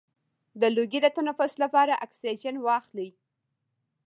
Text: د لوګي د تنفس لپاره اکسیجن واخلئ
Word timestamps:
د 0.59 0.61
لوګي 0.75 0.99
د 1.03 1.07
تنفس 1.17 1.53
لپاره 1.63 1.93
اکسیجن 2.05 2.55
واخلئ 2.65 3.09